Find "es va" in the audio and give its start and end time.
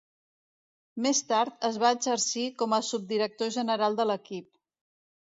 1.69-1.91